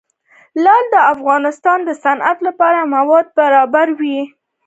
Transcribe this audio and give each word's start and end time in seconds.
لعل 0.63 0.85
د 0.93 0.97
افغانستان 1.13 1.79
د 1.85 1.89
صنعت 2.03 2.37
لپاره 2.47 2.89
مواد 2.95 3.25
برابروي. 3.37 4.19